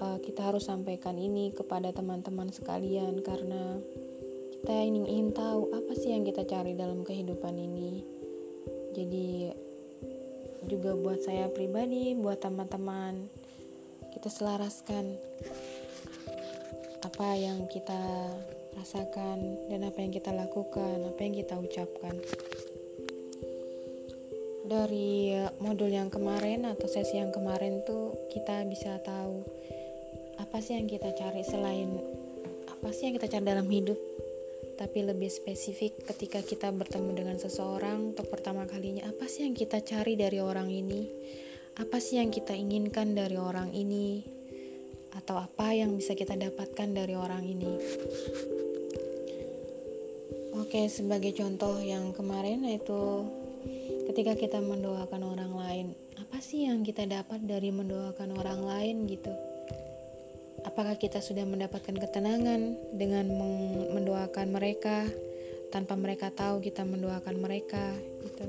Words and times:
uh, 0.00 0.18
kita 0.24 0.50
harus 0.50 0.66
sampaikan 0.66 1.14
ini 1.20 1.52
kepada 1.52 1.92
teman-teman 1.92 2.48
sekalian 2.50 3.20
Karena 3.20 3.78
kita 4.60 4.76
ingin, 4.76 5.04
ingin 5.08 5.28
tahu 5.32 5.72
apa 5.72 5.92
sih 5.96 6.12
yang 6.12 6.24
kita 6.24 6.44
cari 6.44 6.76
dalam 6.76 7.00
kehidupan 7.00 7.56
ini. 7.56 8.04
Jadi 8.92 9.48
juga 10.68 10.92
buat 10.92 11.24
saya 11.24 11.48
pribadi 11.48 12.12
buat 12.20 12.36
teman-teman 12.36 13.32
kita 14.12 14.28
selaraskan 14.28 15.16
apa 17.00 17.28
yang 17.40 17.64
kita 17.72 18.28
rasakan 18.76 19.40
dan 19.72 19.80
apa 19.88 19.98
yang 20.04 20.12
kita 20.12 20.36
lakukan 20.36 21.08
apa 21.08 21.20
yang 21.24 21.34
kita 21.40 21.56
ucapkan. 21.56 22.12
Dari 24.68 25.34
modul 25.64 25.88
yang 25.88 26.12
kemarin 26.12 26.68
atau 26.68 26.84
sesi 26.84 27.16
yang 27.16 27.32
kemarin 27.32 27.80
tuh 27.88 28.12
kita 28.30 28.68
bisa 28.68 29.00
tahu 29.00 29.59
apa 30.50 30.58
sih 30.66 30.74
yang 30.74 30.90
kita 30.90 31.14
cari 31.14 31.46
selain 31.46 31.94
apa 32.66 32.90
sih 32.90 33.06
yang 33.06 33.14
kita 33.22 33.38
cari 33.38 33.46
dalam 33.46 33.70
hidup? 33.70 33.94
Tapi 34.82 35.06
lebih 35.06 35.30
spesifik 35.30 36.02
ketika 36.10 36.42
kita 36.42 36.74
bertemu 36.74 37.22
dengan 37.22 37.36
seseorang 37.38 38.10
untuk 38.10 38.26
pertama 38.26 38.66
kalinya 38.66 39.06
apa 39.06 39.30
sih 39.30 39.46
yang 39.46 39.54
kita 39.54 39.78
cari 39.78 40.18
dari 40.18 40.42
orang 40.42 40.66
ini? 40.66 41.06
Apa 41.78 42.02
sih 42.02 42.18
yang 42.18 42.34
kita 42.34 42.50
inginkan 42.50 43.14
dari 43.14 43.38
orang 43.38 43.70
ini? 43.70 44.26
Atau 45.14 45.38
apa 45.38 45.70
yang 45.70 45.94
bisa 45.94 46.18
kita 46.18 46.34
dapatkan 46.34 46.98
dari 46.98 47.14
orang 47.14 47.46
ini? 47.46 47.70
Oke 50.58 50.90
sebagai 50.90 51.30
contoh 51.30 51.78
yang 51.78 52.10
kemarin 52.10 52.66
yaitu 52.66 53.22
ketika 54.10 54.34
kita 54.34 54.58
mendoakan 54.58 55.30
orang 55.30 55.54
lain 55.54 55.86
apa 56.18 56.42
sih 56.42 56.66
yang 56.66 56.82
kita 56.82 57.06
dapat 57.06 57.38
dari 57.46 57.70
mendoakan 57.70 58.34
orang 58.34 58.66
lain 58.66 59.06
gitu 59.06 59.30
Apakah 60.66 60.96
kita 61.00 61.24
sudah 61.24 61.48
mendapatkan 61.48 61.96
ketenangan 61.96 62.76
dengan 62.92 63.26
mendoakan 63.94 64.52
mereka 64.52 65.08
tanpa 65.70 65.94
mereka 65.94 66.34
tahu 66.34 66.58
kita 66.58 66.82
mendoakan 66.82 67.38
mereka 67.38 67.94
gitu. 68.26 68.46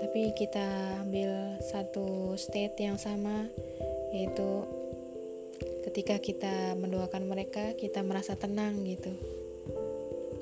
Tapi 0.00 0.32
kita 0.38 1.00
ambil 1.04 1.60
satu 1.60 2.38
state 2.38 2.78
yang 2.80 2.96
sama 2.96 3.50
yaitu 4.10 4.66
ketika 5.90 6.18
kita 6.18 6.74
mendoakan 6.78 7.26
mereka 7.26 7.74
kita 7.74 8.00
merasa 8.06 8.38
tenang 8.38 8.80
gitu. 8.86 9.10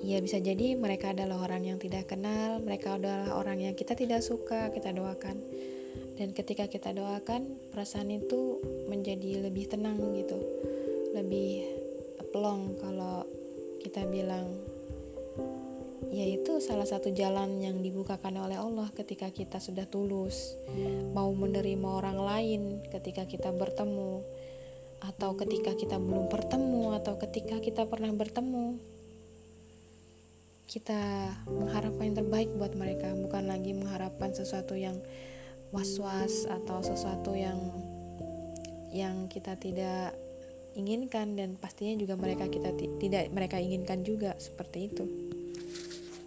Ya 0.05 0.23
bisa 0.23 0.39
jadi 0.39 0.79
mereka 0.79 1.11
adalah 1.11 1.43
orang 1.43 1.67
yang 1.67 1.79
tidak 1.83 2.07
kenal, 2.07 2.62
mereka 2.62 2.97
adalah 2.97 3.35
orang 3.35 3.59
yang 3.61 3.75
kita 3.75 3.99
tidak 3.99 4.23
suka, 4.23 4.71
kita 4.71 4.95
doakan 4.95 5.37
dan 6.19 6.35
ketika 6.35 6.67
kita 6.67 6.91
doakan 6.91 7.47
perasaan 7.71 8.11
itu 8.11 8.59
menjadi 8.91 9.47
lebih 9.47 9.71
tenang 9.71 10.03
gitu. 10.19 10.35
Lebih 11.15 11.63
plong 12.35 12.75
kalau 12.83 13.23
kita 13.81 14.03
bilang 14.11 14.51
yaitu 16.09 16.59
salah 16.59 16.89
satu 16.89 17.15
jalan 17.15 17.63
yang 17.63 17.79
dibukakan 17.79 18.43
oleh 18.43 18.59
Allah 18.59 18.91
ketika 18.99 19.31
kita 19.31 19.63
sudah 19.63 19.87
tulus. 19.87 20.59
Mau 21.15 21.31
menerima 21.31 21.87
orang 21.87 22.19
lain 22.19 22.62
ketika 22.91 23.23
kita 23.31 23.55
bertemu 23.55 24.19
atau 24.99 25.39
ketika 25.39 25.78
kita 25.78 26.03
belum 26.03 26.27
bertemu 26.27 26.99
atau 26.99 27.15
ketika 27.23 27.62
kita 27.62 27.87
pernah 27.87 28.11
bertemu. 28.11 28.75
Kita 30.67 31.33
mengharapkan 31.47 32.11
yang 32.11 32.19
terbaik 32.19 32.51
buat 32.59 32.75
mereka 32.75 33.15
bukan 33.15 33.47
lagi 33.47 33.73
mengharapkan 33.73 34.34
sesuatu 34.34 34.75
yang 34.75 34.99
was-was 35.71 36.49
atau 36.49 36.81
sesuatu 36.81 37.37
yang 37.37 37.61
yang 38.89 39.29
kita 39.29 39.53
tidak 39.61 40.17
inginkan 40.79 41.37
dan 41.37 41.59
pastinya 41.59 41.99
juga 41.99 42.17
mereka 42.17 42.49
kita 42.49 42.73
tidak 43.03 43.29
mereka 43.34 43.61
inginkan 43.61 44.01
juga 44.07 44.33
seperti 44.41 44.89
itu. 44.89 45.05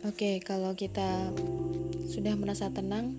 Oke, 0.01 0.17
okay, 0.17 0.35
kalau 0.41 0.73
kita 0.73 1.29
sudah 2.09 2.33
merasa 2.35 2.73
tenang, 2.73 3.13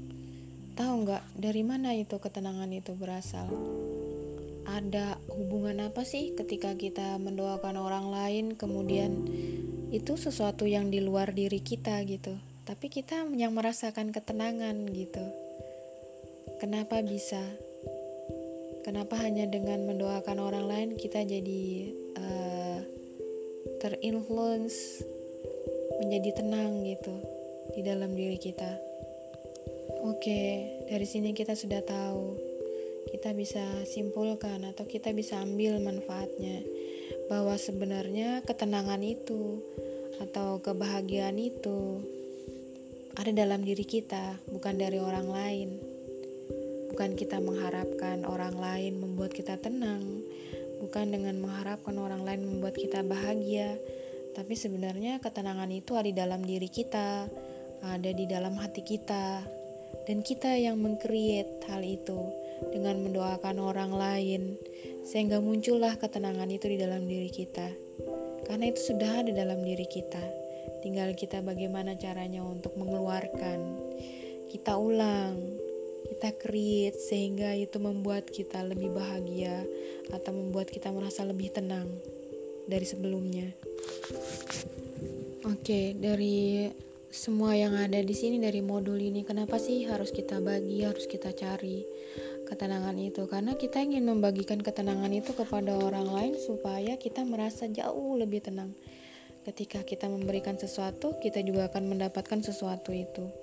tahu 0.74 1.06
nggak 1.06 1.22
dari 1.38 1.62
mana 1.62 1.94
itu 1.94 2.18
ketenangan 2.18 2.70
itu 2.70 2.92
berasal? 2.98 3.48
Ada 4.66 5.18
hubungan 5.30 5.90
apa 5.90 6.06
sih 6.06 6.34
ketika 6.38 6.74
kita 6.78 7.18
mendoakan 7.18 7.78
orang 7.78 8.06
lain, 8.10 8.46
kemudian 8.54 9.26
itu 9.90 10.14
sesuatu 10.18 10.66
yang 10.66 10.90
di 10.90 11.02
luar 11.02 11.34
diri 11.34 11.58
kita 11.62 12.02
gitu, 12.06 12.34
tapi 12.66 12.90
kita 12.90 13.26
yang 13.34 13.54
merasakan 13.54 14.14
ketenangan 14.14 14.86
gitu 14.90 15.41
Kenapa 16.62 17.02
bisa? 17.02 17.42
Kenapa 18.86 19.18
hanya 19.18 19.50
dengan 19.50 19.82
mendoakan 19.82 20.38
orang 20.38 20.70
lain 20.70 20.90
kita 20.94 21.26
jadi 21.26 21.90
uh, 22.14 22.78
terinfluence 23.82 25.02
menjadi 25.98 26.38
tenang 26.38 26.86
gitu 26.86 27.18
di 27.74 27.82
dalam 27.82 28.14
diri 28.14 28.38
kita? 28.38 28.78
Oke, 30.06 30.70
dari 30.86 31.02
sini 31.02 31.34
kita 31.34 31.58
sudah 31.58 31.82
tahu. 31.82 32.38
Kita 33.10 33.34
bisa 33.34 33.82
simpulkan 33.82 34.62
atau 34.62 34.86
kita 34.86 35.10
bisa 35.10 35.42
ambil 35.42 35.82
manfaatnya 35.82 36.62
bahwa 37.26 37.58
sebenarnya 37.58 38.38
ketenangan 38.46 39.02
itu 39.02 39.58
atau 40.22 40.62
kebahagiaan 40.62 41.42
itu 41.42 42.06
ada 43.18 43.34
dalam 43.34 43.66
diri 43.66 43.82
kita, 43.82 44.38
bukan 44.46 44.78
dari 44.78 45.02
orang 45.02 45.26
lain. 45.26 45.91
Bukan 46.92 47.16
kita 47.16 47.40
mengharapkan 47.40 48.28
orang 48.28 48.52
lain 48.60 49.00
membuat 49.00 49.32
kita 49.32 49.56
tenang, 49.56 50.04
bukan 50.84 51.08
dengan 51.08 51.40
mengharapkan 51.40 51.96
orang 51.96 52.20
lain 52.20 52.44
membuat 52.44 52.76
kita 52.76 53.00
bahagia, 53.00 53.80
tapi 54.36 54.52
sebenarnya 54.52 55.16
ketenangan 55.24 55.72
itu 55.72 55.96
ada 55.96 56.04
di 56.04 56.12
dalam 56.12 56.44
diri 56.44 56.68
kita, 56.68 57.32
ada 57.80 58.10
di 58.12 58.28
dalam 58.28 58.60
hati 58.60 58.84
kita, 58.84 59.40
dan 60.04 60.20
kita 60.20 60.52
yang 60.60 60.76
mengcreate 60.84 61.64
hal 61.64 61.80
itu 61.80 62.20
dengan 62.76 63.00
mendoakan 63.00 63.56
orang 63.56 63.92
lain, 63.96 64.42
sehingga 65.08 65.40
muncullah 65.40 65.96
ketenangan 65.96 66.52
itu 66.52 66.68
di 66.68 66.76
dalam 66.76 67.08
diri 67.08 67.32
kita. 67.32 67.72
Karena 68.44 68.68
itu 68.68 68.92
sudah 68.92 69.24
ada 69.24 69.32
dalam 69.32 69.64
diri 69.64 69.88
kita, 69.88 70.20
tinggal 70.84 71.16
kita 71.16 71.40
bagaimana 71.40 71.96
caranya 71.96 72.44
untuk 72.44 72.76
mengeluarkan. 72.76 73.58
Kita 74.52 74.76
ulang, 74.76 75.61
kita 76.22 76.38
create 76.38 76.94
sehingga 77.02 77.50
itu 77.58 77.82
membuat 77.82 78.30
kita 78.30 78.62
lebih 78.62 78.94
bahagia 78.94 79.58
atau 80.14 80.30
membuat 80.30 80.70
kita 80.70 80.94
merasa 80.94 81.26
lebih 81.26 81.50
tenang 81.50 81.90
dari 82.70 82.86
sebelumnya. 82.86 83.50
Oke, 85.42 85.98
dari 85.98 86.70
semua 87.10 87.58
yang 87.58 87.74
ada 87.74 87.98
di 87.98 88.14
sini 88.14 88.38
dari 88.38 88.62
modul 88.62 89.02
ini 89.02 89.26
kenapa 89.26 89.58
sih 89.58 89.82
harus 89.90 90.14
kita 90.14 90.38
bagi, 90.38 90.86
harus 90.86 91.10
kita 91.10 91.34
cari 91.34 91.82
ketenangan 92.46 92.94
itu? 93.02 93.26
Karena 93.26 93.58
kita 93.58 93.82
ingin 93.82 94.06
membagikan 94.06 94.62
ketenangan 94.62 95.10
itu 95.10 95.34
kepada 95.34 95.74
orang 95.74 96.06
lain 96.06 96.38
supaya 96.38 97.02
kita 97.02 97.26
merasa 97.26 97.66
jauh 97.66 98.14
lebih 98.14 98.46
tenang. 98.46 98.70
Ketika 99.42 99.82
kita 99.82 100.06
memberikan 100.06 100.54
sesuatu, 100.54 101.18
kita 101.18 101.42
juga 101.42 101.66
akan 101.66 101.98
mendapatkan 101.98 102.46
sesuatu 102.46 102.94
itu. 102.94 103.41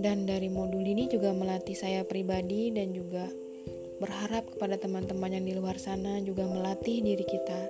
Dan 0.00 0.24
dari 0.24 0.48
modul 0.48 0.84
ini 0.84 1.10
juga 1.10 1.34
melatih 1.36 1.76
saya 1.76 2.06
pribadi 2.06 2.72
dan 2.72 2.92
juga 2.92 3.28
berharap 4.00 4.48
kepada 4.56 4.80
teman-teman 4.80 5.36
yang 5.36 5.44
di 5.46 5.54
luar 5.54 5.78
sana 5.78 6.18
juga 6.24 6.42
melatih 6.48 7.06
diri 7.06 7.22
kita 7.22 7.60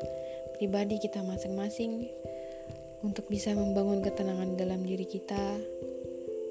pribadi 0.63 1.03
kita 1.03 1.27
masing-masing 1.27 2.07
untuk 3.03 3.27
bisa 3.27 3.51
membangun 3.51 3.99
ketenangan 3.99 4.55
dalam 4.55 4.87
diri 4.87 5.11
kita. 5.11 5.59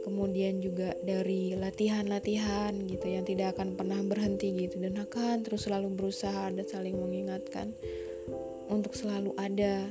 Kemudian 0.04 0.60
juga 0.60 0.92
dari 1.00 1.56
latihan-latihan 1.56 2.76
gitu 2.92 3.08
yang 3.08 3.24
tidak 3.24 3.56
akan 3.56 3.80
pernah 3.80 4.04
berhenti 4.04 4.52
gitu 4.68 4.84
dan 4.84 5.00
akan 5.00 5.48
terus 5.48 5.64
selalu 5.64 5.96
berusaha 5.96 6.52
dan 6.52 6.68
saling 6.68 7.00
mengingatkan 7.00 7.72
untuk 8.68 9.00
selalu 9.00 9.32
ada 9.40 9.88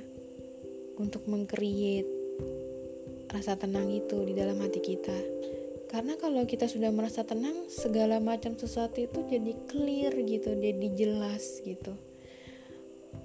untuk 1.01 1.25
mengcreate 1.25 2.11
rasa 3.33 3.57
tenang 3.57 3.89
itu 3.89 4.21
di 4.29 4.37
dalam 4.37 4.61
hati 4.61 4.85
kita. 4.85 5.17
Karena 5.91 6.15
kalau 6.23 6.47
kita 6.47 6.71
sudah 6.71 6.95
merasa 6.95 7.27
tenang, 7.27 7.67
segala 7.67 8.23
macam 8.23 8.55
sesuatu 8.55 9.03
itu 9.03 9.27
jadi 9.27 9.53
clear 9.67 10.15
gitu, 10.23 10.55
jadi 10.55 10.87
jelas 10.95 11.59
gitu. 11.67 11.99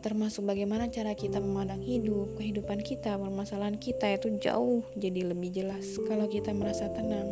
termasuk 0.01 0.45
bagaimana 0.45 0.85
cara 0.93 1.17
kita 1.17 1.41
memandang 1.41 1.81
hidup, 1.81 2.37
kehidupan 2.37 2.85
kita, 2.85 3.17
permasalahan 3.17 3.81
kita 3.81 4.05
itu 4.13 4.37
jauh 4.37 4.85
jadi 4.93 5.33
lebih 5.33 5.49
jelas 5.49 5.97
kalau 6.05 6.29
kita 6.29 6.53
merasa 6.53 6.85
tenang. 6.93 7.25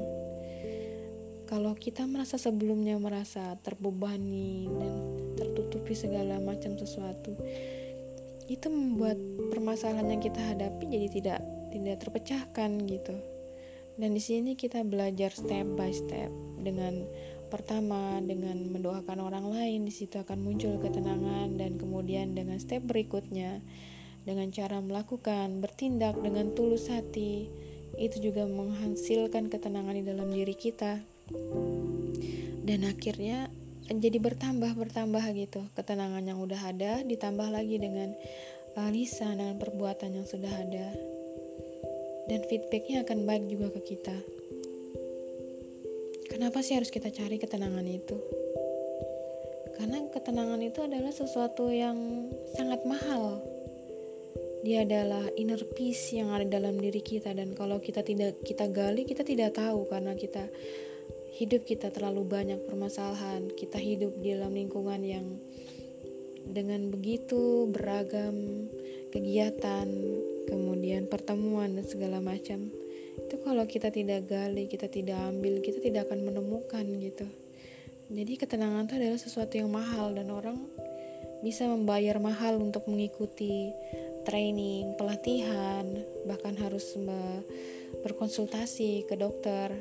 Kalau 1.45 1.77
kita 1.77 2.09
merasa 2.09 2.41
sebelumnya 2.41 2.97
merasa 2.97 3.53
terbebani 3.62 4.65
dan 4.65 4.94
tertutupi 5.38 5.94
segala 5.94 6.41
macam 6.41 6.74
sesuatu, 6.74 7.38
itu 8.50 8.68
membuat 8.74 9.21
permasalahan 9.53 10.18
yang 10.18 10.21
kita 10.25 10.41
hadapi 10.41 10.89
jadi 10.89 11.07
tidak 11.13 11.39
tidak 11.69 11.95
terpecahkan 12.01 12.69
gitu. 12.89 13.32
Dan 13.93 14.17
di 14.17 14.21
sini 14.21 14.57
kita 14.57 14.81
belajar 14.81 15.29
step 15.33 15.77
by 15.77 15.93
step. 15.93 16.29
Dengan 16.63 17.05
pertama 17.53 18.17
dengan 18.25 18.57
mendoakan 18.73 19.21
orang 19.21 19.45
lain 19.53 19.85
di 19.85 19.93
situ 19.93 20.17
akan 20.17 20.41
muncul 20.41 20.81
ketenangan. 20.81 21.57
Dan 21.57 21.77
kemudian 21.77 22.33
dengan 22.33 22.57
step 22.57 22.81
berikutnya 22.85 23.61
dengan 24.23 24.49
cara 24.55 24.79
melakukan 24.79 25.59
bertindak 25.59 26.15
dengan 26.23 26.55
tulus 26.55 26.87
hati 26.87 27.51
itu 27.99 28.31
juga 28.31 28.49
menghasilkan 28.49 29.53
ketenangan 29.53 29.93
di 29.93 30.03
dalam 30.07 30.33
diri 30.33 30.55
kita. 30.57 30.97
Dan 32.63 32.89
akhirnya 32.89 33.51
jadi 33.91 34.17
bertambah 34.17 34.73
bertambah 34.73 35.23
gitu. 35.37 35.61
Ketenangan 35.77 36.23
yang 36.25 36.39
udah 36.41 36.57
ada 36.57 37.05
ditambah 37.05 37.53
lagi 37.53 37.77
dengan 37.77 38.15
uh, 38.79 38.89
lisan 38.89 39.37
dengan 39.37 39.59
perbuatan 39.61 40.17
yang 40.17 40.27
sudah 40.27 40.49
ada 40.49 40.87
dan 42.29 42.39
feedbacknya 42.47 43.03
akan 43.03 43.27
baik 43.27 43.45
juga 43.51 43.67
ke 43.75 43.95
kita 43.95 44.15
Kenapa 46.33 46.59
sih 46.65 46.73
harus 46.73 46.89
kita 46.89 47.13
cari 47.13 47.37
ketenangan 47.37 47.85
itu? 47.85 48.17
Karena 49.77 50.01
ketenangan 50.11 50.59
itu 50.65 50.81
adalah 50.81 51.13
sesuatu 51.13 51.69
yang 51.69 51.95
sangat 52.57 52.81
mahal. 52.89 53.37
Dia 54.65 54.81
adalah 54.81 55.29
inner 55.39 55.63
peace 55.77 56.11
yang 56.17 56.33
ada 56.35 56.43
dalam 56.43 56.81
diri 56.81 56.99
kita 56.99 57.31
dan 57.37 57.55
kalau 57.55 57.77
kita 57.77 58.01
tidak 58.01 58.41
kita 58.41 58.65
gali 58.67 59.07
kita 59.07 59.21
tidak 59.21 59.55
tahu 59.55 59.85
karena 59.85 60.17
kita 60.17 60.49
hidup 61.37 61.69
kita 61.69 61.93
terlalu 61.93 62.27
banyak 62.27 62.59
permasalahan. 62.65 63.47
Kita 63.53 63.77
hidup 63.77 64.17
di 64.17 64.33
dalam 64.33 64.57
lingkungan 64.57 64.99
yang 64.99 65.37
dengan 66.49 66.91
begitu 66.91 67.71
beragam 67.71 68.67
kegiatan, 69.13 69.86
kemudian 70.50 71.06
pertemuan 71.06 71.77
dan 71.77 71.86
segala 71.86 72.18
macam. 72.18 72.74
Itu 73.30 73.45
kalau 73.45 73.69
kita 73.69 73.94
tidak 73.94 74.25
gali 74.25 74.65
kita 74.65 74.89
tidak 74.89 75.21
ambil 75.30 75.62
kita 75.62 75.77
tidak 75.77 76.10
akan 76.10 76.25
menemukan 76.25 76.81
gitu. 76.98 77.30
Jadi 78.10 78.33
ketenangan 78.42 78.89
itu 78.89 78.94
adalah 78.98 79.21
sesuatu 79.21 79.54
yang 79.54 79.69
mahal 79.69 80.18
dan 80.18 80.33
orang 80.33 80.57
bisa 81.45 81.69
membayar 81.69 82.18
mahal 82.18 82.57
untuk 82.57 82.89
mengikuti 82.89 83.69
training 84.25 84.95
pelatihan 84.98 85.86
bahkan 86.25 86.56
harus 86.57 86.95
berkonsultasi 88.01 89.06
ke 89.06 89.15
dokter 89.19 89.75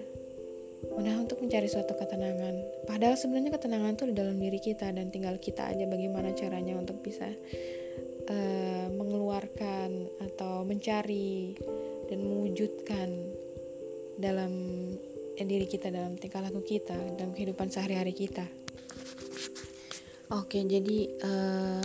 Nah 0.82 1.14
untuk 1.14 1.38
mencari 1.38 1.70
suatu 1.70 1.94
ketenangan. 1.94 2.86
Padahal 2.90 3.14
sebenarnya 3.14 3.54
ketenangan 3.54 3.94
itu 3.94 4.04
di 4.10 4.14
dalam 4.18 4.34
diri 4.34 4.58
kita 4.58 4.90
Dan 4.90 5.14
tinggal 5.14 5.38
kita 5.38 5.70
aja 5.70 5.86
bagaimana 5.86 6.34
caranya 6.34 6.74
untuk 6.74 6.98
bisa 7.00 7.30
uh, 8.32 8.88
Mengeluarkan 8.96 10.08
atau 10.24 10.64
mencari 10.64 11.52
dan 12.08 12.18
mewujudkan 12.24 13.08
dalam 14.20 14.52
eh, 15.36 15.46
diri 15.46 15.64
kita 15.64 15.88
dalam 15.88 16.20
tingkah 16.20 16.44
laku 16.44 16.60
kita 16.60 16.96
dalam 17.16 17.32
kehidupan 17.32 17.72
sehari-hari 17.72 18.12
kita. 18.12 18.44
Oke 20.32 20.64
jadi 20.64 20.98
uh, 21.24 21.84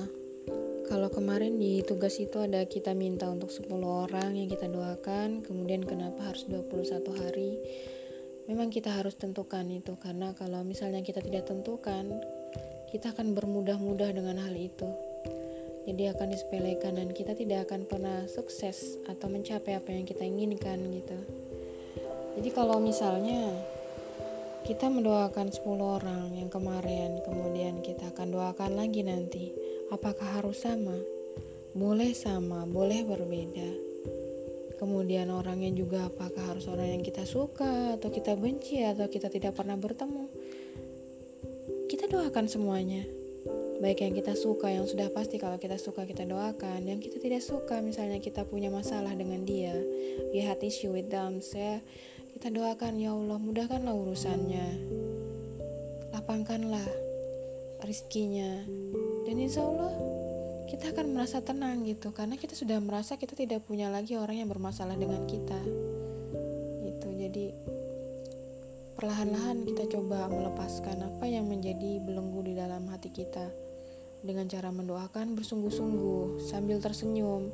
kalau 0.88 1.12
kemarin 1.12 1.60
di 1.60 1.84
tugas 1.84 2.16
itu 2.20 2.40
ada 2.40 2.64
kita 2.64 2.96
minta 2.96 3.28
untuk 3.28 3.52
10 3.52 3.68
orang 3.84 4.36
yang 4.40 4.48
kita 4.48 4.72
doakan 4.72 5.44
kemudian 5.44 5.84
kenapa 5.84 6.32
harus 6.32 6.48
21 6.48 7.04
hari? 7.20 7.52
Memang 8.48 8.72
kita 8.72 8.96
harus 8.96 9.20
tentukan 9.20 9.68
itu 9.68 10.00
karena 10.00 10.32
kalau 10.32 10.64
misalnya 10.64 11.04
kita 11.04 11.20
tidak 11.20 11.52
tentukan 11.52 12.08
kita 12.88 13.12
akan 13.12 13.36
bermudah-mudah 13.36 14.16
dengan 14.16 14.40
hal 14.40 14.56
itu 14.56 14.88
jadi 15.88 16.12
akan 16.12 16.36
disepelekan 16.36 17.00
dan 17.00 17.16
kita 17.16 17.31
tidak 17.31 17.72
akan 17.72 17.88
pernah 17.88 18.28
sukses 18.28 19.00
atau 19.07 19.31
mencapai 19.31 19.80
apa 19.80 19.95
yang 19.95 20.04
kita 20.04 20.28
inginkan 20.28 20.84
gitu. 20.92 21.16
Jadi 22.36 22.50
kalau 22.51 22.84
misalnya 22.84 23.56
kita 24.68 24.92
mendoakan 24.92 25.48
10 25.48 25.63
orang 25.80 26.36
yang 26.36 26.51
kemarin 26.51 27.24
kemudian 27.24 27.80
kita 27.80 28.12
akan 28.12 28.36
doakan 28.36 28.75
lagi 28.75 29.00
nanti 29.07 29.56
apakah 29.88 30.44
harus 30.44 30.68
sama? 30.68 31.00
Boleh 31.72 32.12
sama 32.12 32.68
boleh 32.68 33.07
berbeda. 33.07 33.69
Kemudian 34.84 35.31
orangnya 35.31 35.72
juga 35.72 36.12
apakah 36.12 36.51
harus 36.51 36.68
orang 36.68 37.00
yang 37.00 37.04
kita 37.07 37.24
suka 37.24 37.95
atau 37.95 38.12
kita 38.12 38.36
benci 38.36 38.84
atau 38.84 39.07
kita 39.07 39.31
tidak 39.31 39.56
pernah 39.56 39.80
bertemu? 39.80 40.28
Kita 41.88 42.12
doakan 42.12 42.45
semuanya 42.51 43.17
baik 43.77 44.01
yang 44.01 44.13
kita 44.18 44.33
suka 44.33 44.74
yang 44.74 44.89
sudah 44.89 45.13
pasti 45.13 45.38
kalau 45.38 45.62
kita 45.62 45.77
suka 45.77 46.09
kita 46.09 46.25
doakan. 46.25 46.85
Yang 46.85 47.09
kita 47.12 47.18
tidak 47.21 47.41
suka 47.45 47.79
misalnya 47.81 48.18
kita 48.18 48.45
punya 48.45 48.74
masalah 48.74 49.13
dengan 49.13 49.45
dia 49.45 49.74
we 50.33 50.41
had 50.41 50.59
issue 50.65 50.91
with 50.91 51.09
them 51.13 51.39
saya 51.39 51.79
kita 52.38 52.53
doakan 52.53 53.01
ya 53.01 53.13
Allah 53.13 53.38
mudahkanlah 53.41 53.94
urusannya. 53.94 54.68
Lapangkanlah 56.13 56.85
rizkinya. 57.81 58.65
Dan 59.25 59.35
insya 59.41 59.65
Allah 59.65 59.94
kita 60.69 60.94
akan 60.94 61.15
merasa 61.15 61.41
tenang 61.41 61.88
gitu 61.88 62.12
karena 62.12 62.35
kita 62.35 62.53
sudah 62.53 62.77
merasa 62.83 63.15
kita 63.15 63.33
tidak 63.33 63.63
punya 63.65 63.89
lagi 63.89 64.19
orang 64.19 64.45
yang 64.45 64.50
bermasalah 64.50 64.94
dengan 64.94 65.25
kita. 65.25 65.57
Gitu 66.85 67.07
jadi 67.18 67.45
perlahan-lahan 68.97 69.65
kita 69.65 69.97
coba 69.97 70.29
melepaskan 70.29 71.06
apa 71.06 71.25
yang 71.29 71.45
menjadi 71.45 72.01
belenggu 72.01 72.41
di 72.45 72.53
dalam 72.57 72.85
hati 72.89 73.13
kita 73.13 73.67
dengan 74.25 74.50
cara 74.50 74.74
mendoakan 74.74 75.38
bersungguh-sungguh 75.38 76.42
sambil 76.46 76.81
tersenyum 76.81 77.50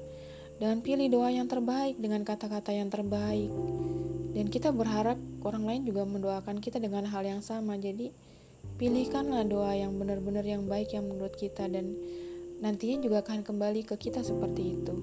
dan 0.61 0.79
pilih 0.79 1.09
doa 1.09 1.33
yang 1.33 1.49
terbaik 1.49 1.97
dengan 1.97 2.21
kata-kata 2.23 2.71
yang 2.71 2.87
terbaik. 2.87 3.49
Dan 4.33 4.49
kita 4.49 4.73
berharap 4.73 5.19
orang 5.45 5.63
lain 5.67 5.81
juga 5.85 6.07
mendoakan 6.07 6.57
kita 6.57 6.81
dengan 6.81 7.05
hal 7.05 7.21
yang 7.21 7.41
sama. 7.45 7.77
Jadi 7.77 8.09
pilihkanlah 8.81 9.45
doa 9.45 9.77
yang 9.77 9.93
benar-benar 9.99 10.45
yang 10.45 10.65
baik 10.65 10.95
yang 10.95 11.05
menurut 11.05 11.35
kita 11.37 11.69
dan 11.69 11.93
nantinya 12.63 13.03
juga 13.05 13.21
akan 13.21 13.43
kembali 13.45 13.85
ke 13.85 13.95
kita 13.99 14.23
seperti 14.23 14.63
itu. 14.81 14.95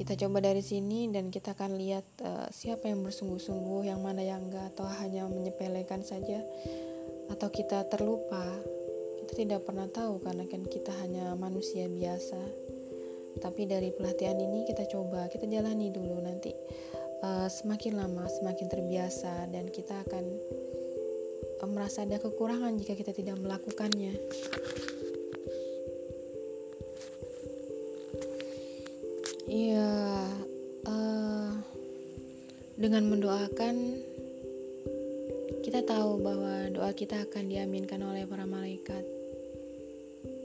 Kita 0.00 0.16
coba 0.16 0.40
dari 0.40 0.64
sini 0.64 1.12
dan 1.12 1.28
kita 1.28 1.52
akan 1.52 1.76
lihat 1.76 2.06
uh, 2.24 2.48
siapa 2.48 2.88
yang 2.88 3.04
bersungguh-sungguh 3.04 3.92
yang 3.92 4.00
mana 4.00 4.24
yang 4.24 4.48
enggak 4.48 4.72
atau 4.72 4.88
hanya 4.88 5.28
menyepelekan 5.28 6.00
saja 6.00 6.40
atau 7.28 7.48
kita 7.52 7.84
terlupa 7.92 8.42
kita 9.30 9.46
tidak 9.46 9.62
pernah 9.62 9.86
tahu 9.86 10.18
karena 10.26 10.42
kan 10.50 10.66
kita 10.66 10.90
hanya 11.06 11.38
manusia 11.38 11.86
biasa. 11.86 12.42
Tapi 13.38 13.62
dari 13.62 13.94
pelatihan 13.94 14.34
ini 14.34 14.66
kita 14.66 14.90
coba 14.90 15.30
kita 15.30 15.46
jalani 15.46 15.94
dulu 15.94 16.18
nanti 16.18 16.50
uh, 17.22 17.46
semakin 17.46 17.94
lama 17.94 18.26
semakin 18.26 18.66
terbiasa 18.66 19.46
dan 19.54 19.70
kita 19.70 20.02
akan 20.02 20.24
uh, 21.62 21.70
merasa 21.70 22.02
ada 22.02 22.18
kekurangan 22.18 22.74
jika 22.82 22.98
kita 22.98 23.14
tidak 23.14 23.38
melakukannya. 23.38 24.18
Iya 29.46 29.94
uh, 30.90 31.54
dengan 32.74 33.06
mendoakan 33.06 33.74
kita 35.62 35.86
tahu 35.86 36.18
bahwa 36.18 36.66
doa 36.74 36.90
kita 36.90 37.30
akan 37.30 37.46
diaminkan 37.46 38.02
oleh 38.02 38.26
para 38.26 38.42
malaikat 38.42 39.19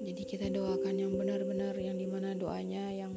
jadi 0.06 0.22
kita 0.22 0.48
doakan 0.54 0.96
yang 1.02 1.14
benar-benar 1.18 1.74
yang 1.82 1.98
di 1.98 2.06
mana 2.06 2.38
doanya 2.38 2.94
yang 2.94 3.14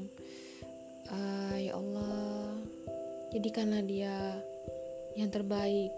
uh, 1.13 1.57
ya 1.61 1.77
Allah 1.77 2.57
jadikanlah 3.37 3.85
dia 3.85 4.41
yang 5.21 5.29
terbaik 5.29 5.93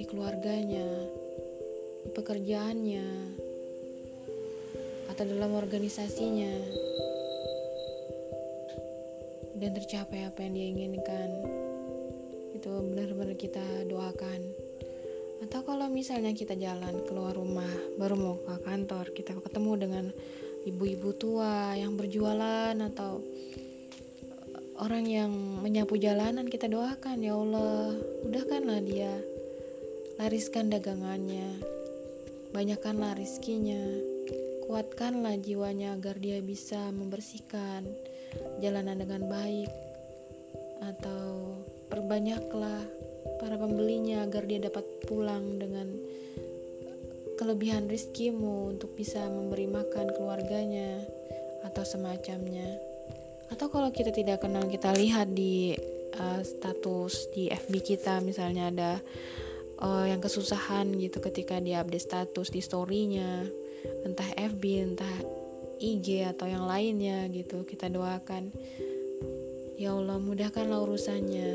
di 0.00 0.04
keluarganya 0.08 0.88
di 2.04 2.10
pekerjaannya 2.16 3.08
atau 5.12 5.24
dalam 5.28 5.52
organisasinya 5.54 6.52
dan 9.54 9.70
tercapai 9.80 10.26
apa 10.26 10.44
yang 10.44 10.52
dia 10.52 10.66
inginkan. 10.66 11.28
Itu 12.52 12.68
benar-benar 12.68 13.38
kita 13.38 13.64
doakan. 13.88 14.40
Atau 15.46 15.64
kalau 15.64 15.88
misalnya 15.88 16.34
kita 16.34 16.58
jalan 16.58 17.00
keluar 17.06 17.32
rumah 17.32 17.63
baru 17.98 18.14
mau 18.16 18.36
ke 18.42 18.54
kantor. 18.66 19.14
Kita 19.14 19.36
ketemu 19.38 19.72
dengan 19.78 20.04
ibu-ibu 20.64 21.12
tua 21.14 21.76
yang 21.76 21.94
berjualan 21.94 22.72
atau 22.72 23.20
orang 24.80 25.06
yang 25.06 25.30
menyapu 25.62 25.94
jalanan 25.94 26.50
kita 26.50 26.66
doakan 26.66 27.22
ya 27.22 27.38
Allah 27.38 27.94
mudahkanlah 28.26 28.80
dia 28.82 29.12
lariskan 30.18 30.66
dagangannya 30.66 31.62
banyakkanlah 32.50 33.14
rizkinya 33.14 33.78
kuatkanlah 34.66 35.38
jiwanya 35.38 35.94
agar 35.94 36.18
dia 36.18 36.42
bisa 36.42 36.90
membersihkan 36.90 37.86
jalanan 38.58 38.98
dengan 38.98 39.30
baik 39.30 39.70
atau 40.82 41.54
perbanyaklah 41.92 42.82
para 43.38 43.54
pembelinya 43.54 44.26
agar 44.26 44.42
dia 44.48 44.58
dapat 44.58 44.82
pulang 45.06 45.60
dengan 45.62 45.86
kelebihan 47.44 47.84
rizkimu 47.92 48.72
untuk 48.72 48.96
bisa 48.96 49.20
memberi 49.20 49.68
makan 49.68 50.16
keluarganya 50.16 51.04
atau 51.68 51.84
semacamnya. 51.84 52.64
Atau 53.52 53.68
kalau 53.68 53.92
kita 53.92 54.16
tidak 54.16 54.40
kenal 54.40 54.64
kita 54.64 54.96
lihat 54.96 55.28
di 55.36 55.76
uh, 56.16 56.40
status 56.40 57.28
di 57.36 57.52
FB 57.52 57.84
kita 57.84 58.24
misalnya 58.24 58.72
ada 58.72 58.92
uh, 59.84 60.08
yang 60.08 60.24
kesusahan 60.24 60.88
gitu 60.96 61.20
ketika 61.20 61.60
dia 61.60 61.84
update 61.84 62.08
status 62.08 62.48
di 62.48 62.64
storynya. 62.64 63.44
Entah 64.08 64.32
FB 64.40 64.64
entah 64.80 65.16
IG 65.84 66.24
atau 66.24 66.48
yang 66.48 66.64
lainnya 66.64 67.28
gitu 67.28 67.68
kita 67.68 67.92
doakan. 67.92 68.48
Ya 69.76 69.92
Allah 69.92 70.16
mudahkanlah 70.16 70.80
urusannya. 70.80 71.48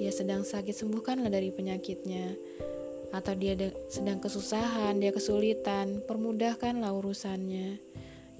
Dia 0.00 0.08
sedang 0.08 0.40
sakit 0.40 0.72
sembuhkanlah 0.72 1.28
dari 1.28 1.52
penyakitnya 1.52 2.32
atau 3.14 3.30
dia 3.38 3.54
sedang 3.86 4.18
kesusahan 4.18 4.98
dia 4.98 5.14
kesulitan 5.14 6.02
permudahkanlah 6.02 6.90
urusannya. 6.90 7.78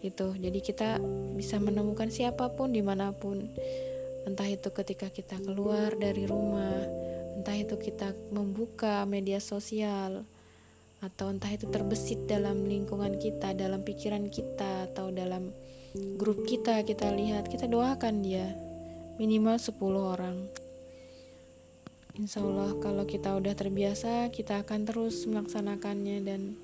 Itu 0.02 0.34
jadi 0.34 0.58
kita 0.58 0.98
bisa 1.38 1.62
menemukan 1.62 2.10
siapa 2.10 2.50
pun 2.58 2.74
di 2.74 2.82
mana 2.82 3.14
pun. 3.14 3.38
Entah 4.26 4.50
itu 4.50 4.74
ketika 4.74 5.06
kita 5.14 5.38
keluar 5.38 5.94
dari 5.94 6.26
rumah 6.26 6.82
entah 7.34 7.54
itu 7.54 7.78
kita 7.78 8.14
membuka 8.34 9.06
media 9.06 9.42
sosial 9.42 10.22
atau 11.02 11.28
entah 11.28 11.52
itu 11.52 11.68
terbesit 11.68 12.24
dalam 12.24 12.64
lingkungan 12.64 13.20
kita, 13.20 13.52
dalam 13.52 13.84
pikiran 13.84 14.32
kita 14.32 14.90
atau 14.90 15.12
dalam 15.12 15.52
grup 16.16 16.42
kita 16.48 16.82
kita 16.82 17.12
lihat, 17.12 17.46
kita 17.46 17.70
doakan 17.70 18.24
dia. 18.24 18.50
Minimal 19.20 19.60
10 19.62 19.78
orang. 19.94 20.63
Insya 22.14 22.46
Allah 22.46 22.78
kalau 22.78 23.02
kita 23.02 23.34
udah 23.34 23.54
terbiasa 23.58 24.30
kita 24.30 24.62
akan 24.62 24.86
terus 24.86 25.26
melaksanakannya 25.26 26.22
dan 26.22 26.54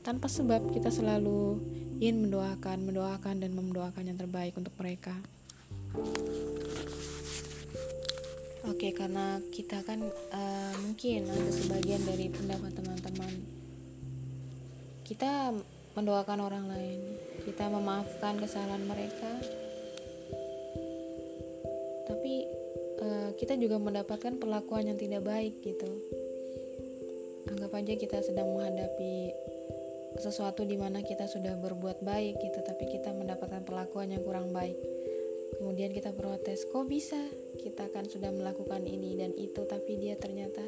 tanpa 0.00 0.30
sebab 0.30 0.72
kita 0.72 0.88
selalu 0.88 1.60
ingin 2.00 2.28
mendoakan, 2.28 2.88
mendoakan 2.88 3.44
dan 3.44 3.52
mendoakan 3.52 4.08
yang 4.08 4.16
terbaik 4.16 4.56
untuk 4.56 4.72
mereka. 4.80 5.12
Oke, 8.66 8.90
karena 8.96 9.38
kita 9.52 9.84
kan 9.84 10.00
uh, 10.32 10.74
mungkin 10.82 11.28
ada 11.28 11.50
sebagian 11.52 12.02
dari 12.02 12.26
pendapat 12.32 12.72
teman-teman 12.74 13.56
kita 15.06 15.54
mendoakan 15.94 16.42
orang 16.42 16.66
lain, 16.66 16.98
kita 17.46 17.70
memaafkan 17.70 18.42
kesalahan 18.42 18.82
mereka, 18.82 19.38
tapi 22.10 22.45
kita 23.46 23.62
juga 23.62 23.78
mendapatkan 23.78 24.42
perlakuan 24.42 24.90
yang 24.90 24.98
tidak 24.98 25.22
baik 25.22 25.62
gitu. 25.62 25.86
Anggap 27.46 27.78
aja 27.78 27.94
kita 27.94 28.18
sedang 28.18 28.50
menghadapi 28.58 29.30
sesuatu 30.18 30.66
di 30.66 30.74
mana 30.74 30.98
kita 31.06 31.30
sudah 31.30 31.54
berbuat 31.54 32.02
baik 32.02 32.42
gitu, 32.42 32.58
tapi 32.66 32.90
kita 32.90 33.14
mendapatkan 33.14 33.62
perlakuan 33.62 34.10
yang 34.10 34.26
kurang 34.26 34.50
baik. 34.50 34.74
Kemudian 35.62 35.94
kita 35.94 36.10
protes 36.10 36.66
kok 36.74 36.90
bisa? 36.90 37.22
Kita 37.62 37.86
kan 37.94 38.10
sudah 38.10 38.34
melakukan 38.34 38.82
ini 38.82 39.14
dan 39.14 39.30
itu 39.38 39.62
tapi 39.62 39.94
dia 39.94 40.18
ternyata 40.18 40.66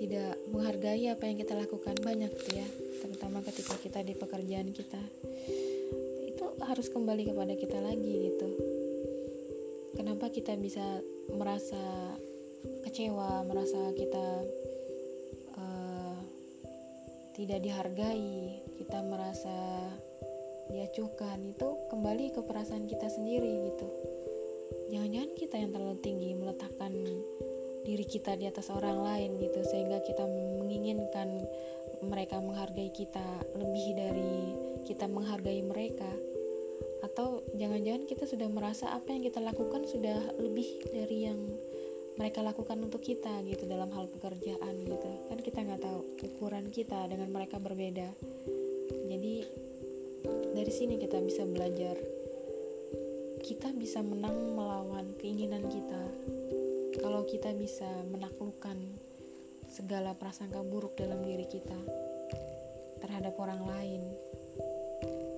tidak 0.00 0.32
menghargai 0.48 1.12
apa 1.12 1.28
yang 1.28 1.36
kita 1.36 1.60
lakukan. 1.60 1.92
Banyak 2.00 2.32
ya 2.56 2.66
terutama 3.04 3.44
ketika 3.44 3.76
kita 3.76 4.00
di 4.00 4.16
pekerjaan 4.16 4.72
kita. 4.72 5.02
Itu 6.24 6.56
harus 6.56 6.88
kembali 6.88 7.36
kepada 7.36 7.52
kita 7.52 7.84
lagi 7.84 8.32
gitu. 8.32 8.48
Kenapa 9.92 10.32
kita 10.32 10.56
bisa 10.56 11.04
merasa 11.34 12.14
kecewa 12.86 13.42
merasa 13.46 13.90
kita 13.94 14.26
uh, 15.58 16.16
tidak 17.34 17.60
dihargai 17.62 18.62
kita 18.78 18.98
merasa 19.02 19.56
diacuhkan 20.70 21.54
itu 21.54 21.68
kembali 21.90 22.34
ke 22.34 22.40
perasaan 22.42 22.90
kita 22.90 23.06
sendiri 23.06 23.70
gitu. 23.70 23.88
Jangan-jangan 24.90 25.32
kita 25.38 25.56
yang 25.62 25.70
terlalu 25.70 25.98
tinggi 26.02 26.30
meletakkan 26.34 26.92
diri 27.86 28.02
kita 28.02 28.34
di 28.34 28.50
atas 28.50 28.66
orang 28.74 28.98
lain 28.98 29.38
gitu 29.38 29.62
sehingga 29.62 30.02
kita 30.02 30.26
menginginkan 30.26 31.30
mereka 32.02 32.42
menghargai 32.42 32.90
kita 32.90 33.22
lebih 33.54 33.86
dari 33.94 34.34
kita 34.90 35.06
menghargai 35.06 35.62
mereka 35.62 36.10
jangan-jangan 37.56 38.04
kita 38.04 38.24
sudah 38.28 38.48
merasa 38.52 38.92
apa 38.92 39.12
yang 39.12 39.24
kita 39.24 39.40
lakukan 39.40 39.88
sudah 39.88 40.36
lebih 40.38 40.68
dari 40.92 41.28
yang 41.28 41.40
mereka 42.16 42.40
lakukan 42.40 42.80
untuk 42.80 43.04
kita 43.04 43.44
gitu 43.44 43.68
dalam 43.68 43.92
hal 43.92 44.08
pekerjaan 44.08 44.74
gitu. 44.88 45.10
Kan 45.28 45.38
kita 45.44 45.58
nggak 45.64 45.84
tahu 45.84 46.00
ukuran 46.24 46.72
kita 46.72 47.04
dengan 47.12 47.28
mereka 47.28 47.60
berbeda. 47.60 48.08
Jadi 49.12 49.34
dari 50.56 50.72
sini 50.72 50.96
kita 50.96 51.20
bisa 51.20 51.44
belajar. 51.44 51.96
Kita 53.44 53.70
bisa 53.76 54.00
menang 54.00 54.56
melawan 54.56 55.12
keinginan 55.20 55.68
kita. 55.68 56.02
Kalau 57.04 57.28
kita 57.28 57.52
bisa 57.52 57.86
menaklukkan 58.08 58.80
segala 59.68 60.16
prasangka 60.16 60.64
buruk 60.64 60.96
dalam 60.96 61.20
diri 61.20 61.44
kita 61.44 61.76
terhadap 63.04 63.36
orang 63.36 63.60
lain 63.68 64.02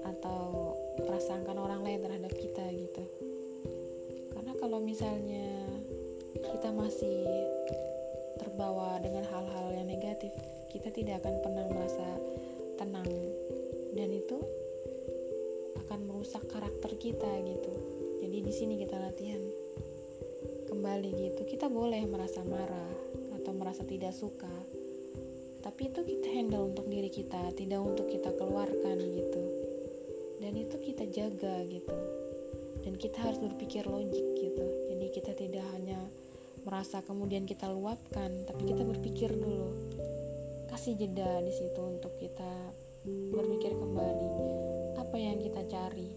atau 0.06 0.77
prasangka 1.08 1.56
orang 1.56 1.80
lain 1.80 2.04
terhadap 2.04 2.28
kita 2.36 2.68
gitu. 2.68 3.02
Karena 4.36 4.52
kalau 4.60 4.84
misalnya 4.84 5.64
kita 6.36 6.68
masih 6.68 7.24
terbawa 8.36 9.00
dengan 9.00 9.24
hal-hal 9.24 9.72
yang 9.72 9.88
negatif 9.88 10.28
kita 10.68 10.92
tidak 10.92 11.24
akan 11.24 11.40
pernah 11.40 11.64
merasa 11.72 12.04
tenang. 12.76 13.08
Dan 13.96 14.12
itu 14.12 14.36
akan 15.88 16.04
merusak 16.04 16.44
karakter 16.52 16.92
kita 17.00 17.32
gitu. 17.40 17.72
Jadi 18.20 18.38
di 18.44 18.52
sini 18.52 18.76
kita 18.76 19.00
latihan. 19.00 19.40
Kembali 20.68 21.10
gitu. 21.16 21.48
Kita 21.48 21.72
boleh 21.72 22.04
merasa 22.04 22.44
marah 22.44 22.92
atau 23.40 23.56
merasa 23.56 23.88
tidak 23.88 24.12
suka 24.12 24.52
tapi 25.58 25.90
itu 25.90 26.00
kita 26.00 26.28
handle 26.32 26.70
untuk 26.70 26.86
diri 26.86 27.10
kita 27.12 27.52
tidak 27.52 27.82
untuk 27.82 28.06
kita 28.08 28.30
keluarkan 28.40 28.98
gitu 29.14 29.57
dan 30.48 30.64
itu 30.64 30.80
kita 30.80 31.04
jaga 31.12 31.60
gitu. 31.68 31.92
Dan 32.80 32.96
kita 32.96 33.20
harus 33.20 33.36
berpikir 33.36 33.84
logik 33.84 34.26
gitu. 34.40 34.64
Jadi 34.88 35.06
kita 35.12 35.36
tidak 35.36 35.60
hanya 35.76 36.00
merasa 36.64 37.04
kemudian 37.04 37.44
kita 37.44 37.68
luapkan 37.68 38.48
tapi 38.48 38.72
kita 38.72 38.80
berpikir 38.80 39.28
dulu. 39.28 39.68
Kasih 40.72 40.96
jeda 40.96 41.44
di 41.44 41.52
situ 41.52 41.76
untuk 41.84 42.16
kita 42.16 42.48
berpikir 43.36 43.76
kembali. 43.76 44.28
Apa 44.96 45.20
yang 45.20 45.36
kita 45.36 45.68
cari 45.68 46.08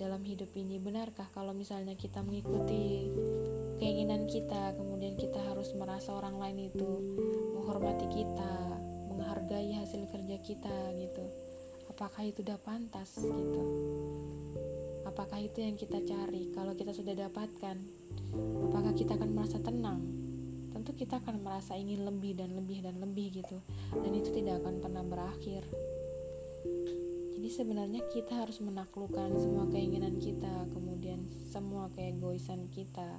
dalam 0.00 0.24
hidup 0.24 0.48
ini? 0.56 0.80
Benarkah 0.80 1.28
kalau 1.36 1.52
misalnya 1.52 1.92
kita 2.00 2.24
mengikuti 2.24 3.12
keinginan 3.76 4.24
kita 4.24 4.72
kemudian 4.72 5.20
kita 5.20 5.36
harus 5.52 5.68
merasa 5.76 6.16
orang 6.16 6.40
lain 6.40 6.72
itu 6.72 6.88
menghormati 7.60 8.08
kita 8.08 8.52
menghargai 9.12 9.76
hasil 9.84 10.08
kerja 10.08 10.40
kita 10.48 10.76
gitu 10.96 11.49
apakah 11.90 12.22
itu 12.22 12.46
udah 12.46 12.58
pantas 12.62 13.18
gitu. 13.18 13.62
Apakah 15.04 15.42
itu 15.42 15.58
yang 15.58 15.74
kita 15.74 15.98
cari? 16.06 16.54
Kalau 16.54 16.72
kita 16.78 16.94
sudah 16.94 17.18
dapatkan 17.18 17.76
apakah 18.70 18.92
kita 18.94 19.18
akan 19.18 19.30
merasa 19.34 19.58
tenang? 19.58 19.98
Tentu 20.70 20.94
kita 20.94 21.18
akan 21.18 21.42
merasa 21.42 21.74
ingin 21.74 22.06
lebih 22.06 22.38
dan 22.38 22.54
lebih 22.54 22.78
dan 22.86 22.96
lebih 23.02 23.42
gitu. 23.42 23.58
Dan 23.90 24.12
itu 24.14 24.30
tidak 24.30 24.62
akan 24.62 24.78
pernah 24.78 25.02
berakhir. 25.02 25.66
Jadi 27.36 27.48
sebenarnya 27.50 28.00
kita 28.14 28.46
harus 28.46 28.62
menaklukkan 28.62 29.28
semua 29.34 29.66
keinginan 29.74 30.14
kita, 30.22 30.70
kemudian 30.70 31.18
semua 31.50 31.90
keegoisan 31.98 32.70
kita, 32.70 33.18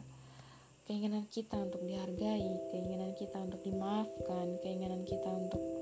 keinginan 0.87 1.27
kita 1.27 1.59
untuk 1.59 1.83
dihargai, 1.83 2.47
keinginan 2.71 3.11
kita 3.19 3.37
untuk 3.43 3.59
dimaafkan, 3.67 4.47
keinginan 4.63 5.03
kita 5.03 5.27
untuk 5.27 5.80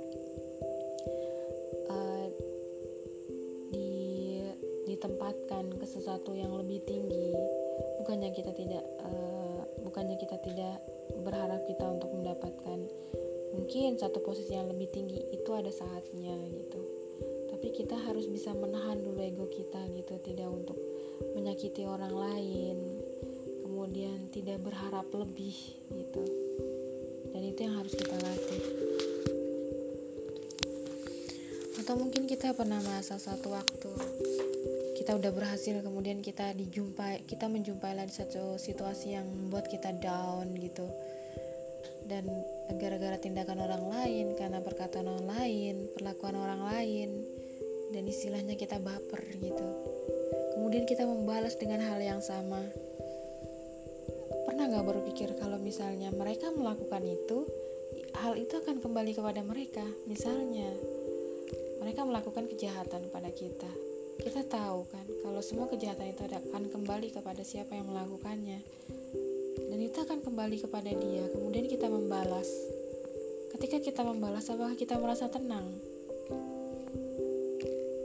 berharap 11.30 11.62
kita 11.70 11.86
untuk 11.86 12.10
mendapatkan 12.10 12.80
mungkin 13.54 14.02
satu 14.02 14.18
posisi 14.26 14.58
yang 14.58 14.66
lebih 14.66 14.90
tinggi 14.90 15.22
itu 15.30 15.50
ada 15.54 15.70
saatnya 15.70 16.34
gitu. 16.50 16.82
Tapi 17.54 17.68
kita 17.78 17.94
harus 18.02 18.26
bisa 18.26 18.50
menahan 18.58 18.98
dulu 18.98 19.22
ego 19.22 19.46
kita 19.46 19.78
gitu. 19.94 20.18
Tidak 20.26 20.50
untuk 20.50 20.74
menyakiti 21.38 21.86
orang 21.86 22.10
lain 22.10 22.78
kemudian 23.62 24.34
tidak 24.34 24.58
berharap 24.66 25.06
lebih 25.14 25.54
gitu. 25.94 26.24
Dan 27.30 27.42
itu 27.46 27.60
yang 27.62 27.78
harus 27.78 27.94
kita 27.94 28.18
latih. 28.18 28.64
Atau 31.78 31.94
mungkin 31.94 32.26
kita 32.26 32.58
pernah 32.58 32.82
merasa 32.82 33.22
satu 33.22 33.54
waktu 33.54 33.92
kita 35.00 35.26
udah 35.26 35.32
berhasil 35.34 35.74
kemudian 35.82 36.22
kita 36.22 36.54
dijumpai 36.54 37.26
kita 37.26 37.50
menjumpai 37.50 37.98
lagi 37.98 38.14
satu 38.14 38.62
situasi 38.62 39.18
yang 39.18 39.26
membuat 39.26 39.66
kita 39.66 39.90
down 39.98 40.54
gitu 40.60 40.86
dan 42.10 42.26
gara-gara 42.82 43.22
tindakan 43.22 43.62
orang 43.62 43.86
lain 43.86 44.34
karena 44.34 44.66
perkataan 44.66 45.06
orang 45.06 45.30
lain 45.30 45.76
perlakuan 45.94 46.34
orang 46.34 46.66
lain 46.66 47.10
dan 47.94 48.04
istilahnya 48.10 48.58
kita 48.58 48.82
baper 48.82 49.22
gitu. 49.38 49.68
Kemudian 50.58 50.90
kita 50.90 51.06
membalas 51.06 51.58
dengan 51.62 51.86
hal 51.86 52.02
yang 52.02 52.22
sama. 52.22 52.62
Pernah 54.50 54.66
nggak 54.74 54.88
berpikir 54.90 55.38
kalau 55.38 55.62
misalnya 55.62 56.10
mereka 56.10 56.50
melakukan 56.50 57.06
itu 57.06 57.46
hal 58.18 58.36
itu 58.36 58.58
akan 58.58 58.82
kembali 58.82 59.14
kepada 59.14 59.42
mereka? 59.46 59.86
Misalnya 60.10 60.70
mereka 61.80 62.04
melakukan 62.06 62.50
kejahatan 62.50 63.08
pada 63.14 63.30
kita. 63.32 63.72
Kita 64.20 64.44
tahu 64.46 64.84
kan 64.92 65.06
kalau 65.24 65.40
semua 65.40 65.72
kejahatan 65.72 66.12
itu 66.12 66.28
akan 66.28 66.68
kembali 66.68 67.08
kepada 67.16 67.40
siapa 67.40 67.72
yang 67.78 67.88
melakukannya 67.88 68.60
itu 69.90 70.06
akan 70.06 70.22
kembali 70.22 70.62
kepada 70.62 70.94
dia 70.94 71.26
kemudian 71.34 71.66
kita 71.66 71.90
membalas. 71.90 72.46
Ketika 73.58 73.82
kita 73.82 74.02
membalas 74.06 74.46
apakah 74.54 74.78
kita 74.78 75.02
merasa 75.02 75.26
tenang? 75.34 75.66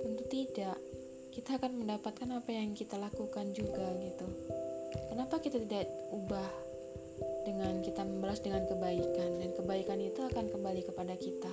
Tentu 0.01 0.25
tidak. 0.33 0.81
Kita 1.29 1.61
akan 1.61 1.85
mendapatkan 1.85 2.29
apa 2.33 2.51
yang 2.57 2.73
kita 2.73 2.97
lakukan 2.97 3.53
juga 3.53 3.85
gitu. 4.01 4.25
Kenapa 5.13 5.45
kita 5.45 5.61
tidak 5.61 5.85
ubah 6.09 6.51
dengan 7.45 7.85
kita 7.85 8.01
membalas 8.01 8.41
dengan 8.41 8.65
kebaikan? 8.65 9.45
Dan 9.45 9.53
kebaikan 9.53 10.01
itu 10.01 10.25
akan 10.25 10.49
kembali 10.49 10.89
kepada 10.89 11.15
kita. 11.21 11.53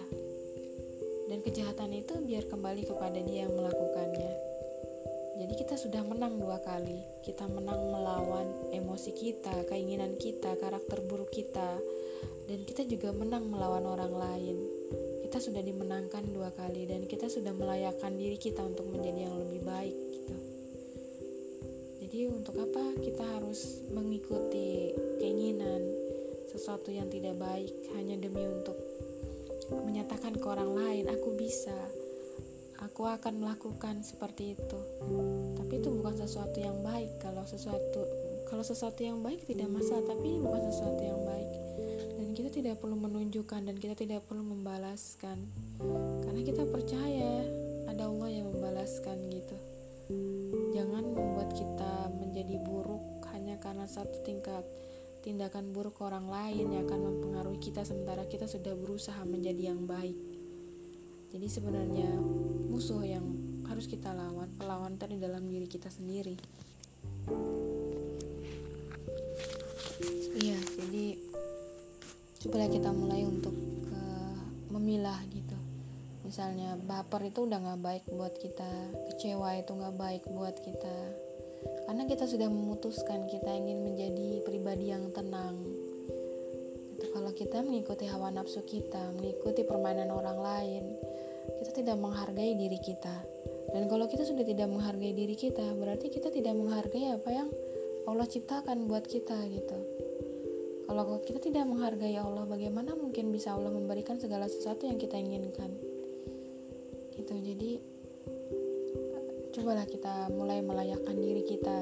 Dan 1.28 1.44
kejahatan 1.44 1.92
itu 1.92 2.24
biar 2.24 2.48
kembali 2.48 2.88
kepada 2.88 3.20
dia 3.20 3.44
yang 3.44 3.52
melakukannya. 3.52 4.51
Kita 5.72 5.88
sudah 5.88 6.04
menang 6.04 6.36
dua 6.36 6.60
kali. 6.68 7.00
Kita 7.24 7.48
menang 7.48 7.96
melawan 7.96 8.76
emosi 8.76 9.16
kita, 9.16 9.72
keinginan 9.72 10.20
kita, 10.20 10.60
karakter 10.60 11.00
buruk 11.08 11.32
kita, 11.32 11.80
dan 12.52 12.60
kita 12.68 12.84
juga 12.84 13.16
menang 13.16 13.48
melawan 13.48 13.88
orang 13.88 14.12
lain. 14.12 14.60
Kita 15.24 15.40
sudah 15.40 15.64
dimenangkan 15.64 16.28
dua 16.28 16.52
kali 16.52 16.92
dan 16.92 17.08
kita 17.08 17.32
sudah 17.32 17.56
melayakkan 17.56 18.20
diri 18.20 18.36
kita 18.36 18.68
untuk 18.68 18.84
menjadi 18.92 19.32
yang 19.32 19.36
lebih 19.40 19.64
baik 19.64 19.96
gitu. 19.96 20.36
Jadi 22.04 22.20
untuk 22.28 22.56
apa 22.60 22.84
kita 23.00 23.24
harus 23.40 23.88
mengikuti 23.96 24.92
keinginan 25.24 25.88
sesuatu 26.52 26.92
yang 26.92 27.08
tidak 27.08 27.40
baik 27.40 27.72
hanya 27.96 28.20
demi 28.20 28.44
untuk 28.44 28.76
menyatakan 29.72 30.36
ke 30.36 30.46
orang 30.52 30.76
lain 30.76 31.08
aku 31.16 31.32
bisa 31.40 31.80
aku 32.82 33.06
akan 33.06 33.46
melakukan 33.46 34.02
seperti 34.02 34.58
itu. 34.58 34.80
Tapi 35.58 35.74
itu 35.78 35.90
bukan 35.94 36.18
sesuatu 36.18 36.58
yang 36.58 36.82
baik. 36.82 37.22
Kalau 37.22 37.46
sesuatu 37.46 38.02
kalau 38.50 38.68
sesuatu 38.68 39.00
yang 39.00 39.24
baik 39.24 39.48
tidak 39.48 39.72
masalah 39.72 40.04
tapi 40.12 40.28
ini 40.28 40.40
bukan 40.44 40.62
sesuatu 40.68 41.02
yang 41.06 41.22
baik. 41.24 41.50
Dan 42.20 42.28
kita 42.36 42.50
tidak 42.52 42.76
perlu 42.84 42.98
menunjukkan 43.00 43.62
dan 43.64 43.76
kita 43.80 43.96
tidak 43.96 44.26
perlu 44.28 44.44
membalaskan. 44.44 45.38
Karena 46.26 46.42
kita 46.44 46.64
percaya 46.68 47.32
ada 47.88 48.10
Allah 48.10 48.30
yang 48.34 48.52
membalaskan 48.52 49.18
gitu. 49.30 49.56
Jangan 50.76 51.06
membuat 51.16 51.56
kita 51.56 52.12
menjadi 52.12 52.60
buruk 52.68 53.24
hanya 53.32 53.56
karena 53.64 53.88
satu 53.88 54.20
tingkat 54.28 54.68
tindakan 55.22 55.72
buruk 55.72 56.02
orang 56.02 56.28
lain 56.28 56.74
yang 56.74 56.84
akan 56.90 57.02
mempengaruhi 57.08 57.62
kita 57.62 57.86
sementara 57.86 58.26
kita 58.26 58.50
sudah 58.50 58.74
berusaha 58.74 59.22
menjadi 59.24 59.72
yang 59.72 59.86
baik. 59.88 60.31
Jadi 61.32 61.48
sebenarnya 61.48 62.12
musuh 62.68 63.02
yang 63.08 63.24
harus 63.72 63.88
kita 63.88 64.12
lawan, 64.12 64.52
pelawan 64.60 64.94
tadi 65.00 65.16
dalam 65.16 65.48
diri 65.48 65.66
kita 65.66 65.88
sendiri. 65.88 66.36
Iya, 70.38 70.60
jadi 70.60 71.06
coba 72.46 72.68
kita 72.68 72.90
mulai 72.92 73.24
untuk 73.24 73.56
uh, 73.96 74.40
memilah 74.76 75.20
gitu. 75.32 75.58
Misalnya 76.28 76.76
baper 76.84 77.32
itu 77.32 77.48
udah 77.48 77.60
nggak 77.64 77.82
baik 77.82 78.04
buat 78.12 78.36
kita, 78.36 78.72
kecewa 79.12 79.56
itu 79.60 79.72
nggak 79.72 79.96
baik 79.96 80.24
buat 80.28 80.56
kita, 80.60 80.98
karena 81.92 82.08
kita 82.08 82.26
sudah 82.26 82.48
memutuskan 82.50 83.28
kita 83.28 83.52
ingin 83.52 83.84
menjadi 83.84 84.42
pribadi 84.48 84.96
yang 84.96 85.12
tenang 85.12 85.60
gitu. 86.96 87.06
kalau 87.14 87.32
kita 87.36 87.62
mengikuti 87.62 88.08
hawa 88.08 88.32
nafsu 88.32 88.64
kita 88.66 89.12
mengikuti 89.20 89.68
permainan 89.68 90.10
orang 90.10 90.40
lain 90.40 90.84
kita 91.62 91.78
tidak 91.78 91.98
menghargai 92.02 92.58
diri 92.58 92.82
kita. 92.82 93.22
Dan 93.70 93.86
kalau 93.86 94.10
kita 94.10 94.26
sudah 94.26 94.42
tidak 94.42 94.66
menghargai 94.66 95.14
diri 95.14 95.38
kita 95.38 95.62
berarti 95.78 96.10
kita 96.10 96.34
tidak 96.34 96.58
menghargai 96.58 97.14
apa 97.14 97.30
yang 97.30 97.48
Allah 98.10 98.26
ciptakan 98.26 98.90
buat 98.90 99.06
kita 99.06 99.38
gitu. 99.54 99.78
Kalau 100.90 101.22
kita 101.22 101.38
tidak 101.38 101.70
menghargai 101.70 102.18
Allah 102.18 102.50
bagaimana 102.50 102.98
mungkin 102.98 103.30
bisa 103.30 103.54
Allah 103.54 103.70
memberikan 103.70 104.18
segala 104.18 104.50
sesuatu 104.50 104.90
yang 104.90 104.98
kita 104.98 105.22
inginkan? 105.22 105.70
Gitu 107.16 107.30
jadi 107.30 107.72
cobalah 109.54 109.86
kita 109.86 110.34
mulai 110.34 110.66
melayakkan 110.66 111.14
diri 111.14 111.46
kita. 111.46 111.78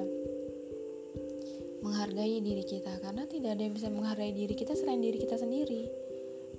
Menghargai 1.80 2.44
diri 2.44 2.68
kita 2.68 3.00
karena 3.00 3.24
tidak 3.24 3.56
ada 3.56 3.64
yang 3.64 3.72
bisa 3.72 3.88
menghargai 3.88 4.36
diri 4.36 4.52
kita 4.52 4.76
selain 4.76 5.00
diri 5.00 5.24
kita 5.24 5.40
sendiri. 5.40 5.88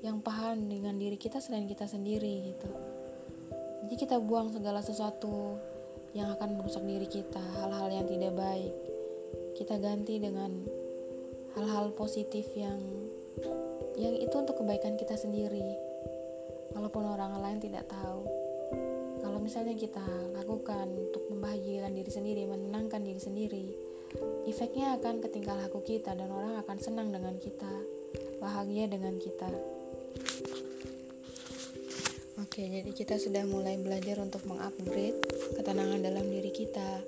Yang 0.00 0.24
paham 0.24 0.72
dengan 0.72 0.96
diri 0.96 1.20
kita 1.20 1.44
selain 1.44 1.68
kita 1.68 1.85
sendiri 1.85 2.56
gitu 2.56 2.89
jadi 3.90 4.07
kita 4.07 4.22
buang 4.22 4.55
segala 4.55 4.79
sesuatu 4.87 5.59
yang 6.14 6.31
akan 6.38 6.62
merusak 6.62 6.87
diri 6.87 7.11
kita 7.11 7.42
hal-hal 7.59 7.90
yang 7.90 8.07
tidak 8.07 8.38
baik. 8.38 8.70
Kita 9.59 9.83
ganti 9.83 10.22
dengan 10.22 10.62
hal-hal 11.59 11.90
positif 11.98 12.46
yang 12.55 12.79
yang 13.98 14.14
itu 14.14 14.31
untuk 14.31 14.62
kebaikan 14.62 14.94
kita 14.94 15.18
sendiri. 15.18 15.74
Walaupun 16.70 17.03
orang 17.03 17.35
lain 17.42 17.59
tidak 17.59 17.90
tahu. 17.90 18.31
Kalau 19.26 19.42
misalnya 19.42 19.74
kita 19.74 20.07
lakukan 20.38 20.87
untuk 20.87 21.26
membahagiakan 21.26 21.90
diri 21.90 22.12
sendiri 22.14 22.46
menenangkan 22.46 23.03
diri 23.03 23.18
sendiri 23.18 23.66
efeknya 24.46 24.98
akan 24.98 25.18
ke 25.18 25.35
tingkah 25.35 25.55
laku 25.59 25.83
kita 25.83 26.14
dan 26.14 26.31
orang 26.31 26.62
akan 26.62 26.79
senang 26.79 27.11
dengan 27.11 27.35
kita 27.38 27.70
bahagia 28.38 28.90
dengan 28.90 29.14
kita 29.18 29.50
oke 32.50 32.66
jadi 32.66 32.90
kita 32.90 33.14
sudah 33.14 33.46
mulai 33.46 33.78
belajar 33.78 34.18
untuk 34.18 34.42
mengupgrade 34.42 35.22
ketenangan 35.54 36.02
dalam 36.02 36.26
diri 36.26 36.50
kita. 36.50 36.98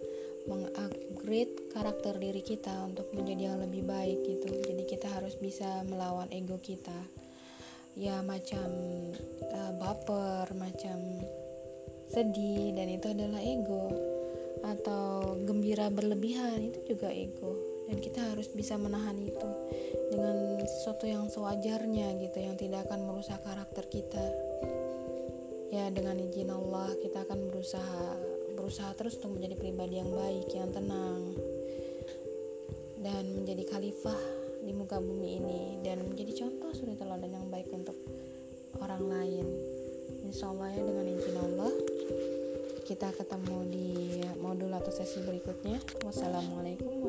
Mengupgrade 0.47 1.75
karakter 1.75 2.15
diri 2.15 2.47
kita 2.47 2.71
untuk 2.87 3.11
menjadi 3.11 3.51
yang 3.51 3.59
lebih 3.59 3.83
baik 3.83 4.23
gitu. 4.23 4.47
Jadi 4.47 4.87
kita 4.87 5.11
harus 5.11 5.35
bisa 5.43 5.83
melawan 5.83 6.31
ego 6.31 6.63
kita. 6.63 6.95
Ya 7.99 8.23
macam 8.23 8.71
uh, 9.51 9.73
baper 9.83 10.47
macam 10.55 11.27
sedih 12.15 12.79
dan 12.79 12.87
itu 12.95 13.11
adalah 13.11 13.43
ego. 13.43 13.91
Atau 14.63 15.43
gembira 15.43 15.91
berlebihan 15.91 16.71
itu 16.71 16.95
juga 16.95 17.11
ego. 17.11 17.59
Dan 17.91 17.99
kita 17.99 18.31
harus 18.31 18.47
bisa 18.55 18.79
menahan 18.79 19.19
itu 19.19 19.51
dengan 20.15 20.63
sesuatu 20.71 21.11
yang 21.11 21.27
sewajarnya 21.27 22.15
gitu 22.31 22.39
yang 22.39 22.55
tidak 22.55 22.87
akan 22.87 23.11
merusak 23.11 23.43
karakter 23.43 23.91
kita 23.91 24.23
ya 25.73 25.89
dengan 25.89 26.21
izin 26.21 26.53
Allah 26.53 26.93
kita 27.01 27.25
akan 27.25 27.49
berusaha 27.49 28.05
berusaha 28.53 28.93
terus 28.93 29.17
untuk 29.17 29.41
menjadi 29.41 29.57
pribadi 29.57 29.97
yang 29.97 30.13
baik 30.13 30.47
yang 30.53 30.69
tenang 30.69 31.33
dan 33.01 33.25
menjadi 33.33 33.65
khalifah 33.73 34.21
di 34.63 34.77
muka 34.77 35.01
bumi 35.01 35.41
ini 35.41 35.81
dan 35.81 36.05
menjadi 36.05 36.45
contoh 36.45 36.77
suri 36.77 36.93
teladan 36.95 37.33
yang 37.33 37.49
baik 37.49 37.67
untuk 37.73 37.97
orang 38.79 39.01
lain. 39.09 39.47
Insya 40.29 40.53
Allah 40.53 40.77
ya 40.77 40.83
dengan 40.85 41.07
izin 41.09 41.37
Allah 41.41 41.73
kita 42.85 43.09
ketemu 43.17 43.59
di 43.73 43.89
modul 44.45 44.71
atau 44.77 44.93
sesi 44.93 45.25
berikutnya. 45.25 45.81
Wassalamualaikum 46.05 47.03